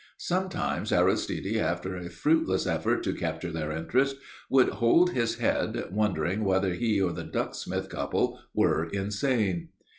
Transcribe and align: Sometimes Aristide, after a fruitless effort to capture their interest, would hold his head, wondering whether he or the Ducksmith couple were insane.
Sometimes 0.17 0.91
Aristide, 0.91 1.57
after 1.57 1.95
a 1.95 2.09
fruitless 2.09 2.65
effort 2.65 3.03
to 3.03 3.13
capture 3.13 3.51
their 3.51 3.71
interest, 3.71 4.15
would 4.49 4.67
hold 4.69 5.11
his 5.11 5.35
head, 5.35 5.89
wondering 5.91 6.43
whether 6.43 6.73
he 6.73 6.99
or 6.99 7.11
the 7.13 7.23
Ducksmith 7.23 7.87
couple 7.87 8.39
were 8.55 8.85
insane. 8.85 9.69